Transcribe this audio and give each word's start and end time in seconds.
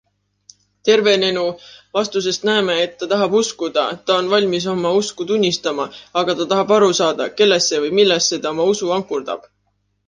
Tervenenu 0.87 1.43
vastusest 1.97 2.47
näeme, 2.49 2.77
et 2.85 2.97
ta 3.03 3.09
tahab 3.13 3.37
uskuda, 3.41 3.85
ta 4.09 4.17
on 4.23 4.33
valmis 4.33 4.67
oma 4.75 4.95
usku 5.03 5.29
tunnistama, 5.33 5.89
aga 6.25 6.39
ta 6.41 6.51
tahab 6.57 6.75
aru 6.79 6.91
saada, 7.03 7.33
kellesse 7.41 7.85
või 7.87 7.97
millesse 8.01 8.43
ta 8.47 8.57
oma 8.57 8.69
usu 8.75 8.93
ankurdab. 9.01 9.49